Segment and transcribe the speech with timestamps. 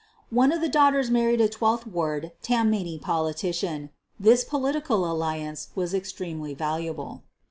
[0.31, 3.91] One of the daughters married a Twelfth Ward Tammany politician.
[4.19, 7.21] This political alliance was extremely valuable.